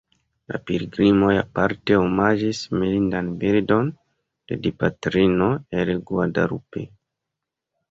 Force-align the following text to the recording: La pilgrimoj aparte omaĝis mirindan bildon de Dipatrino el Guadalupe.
La 0.51 0.59
pilgrimoj 0.69 1.33
aparte 1.41 1.97
omaĝis 2.05 2.61
mirindan 2.79 3.31
bildon 3.45 3.93
de 4.49 4.59
Dipatrino 4.65 5.53
el 5.85 5.95
Guadalupe. 6.11 6.91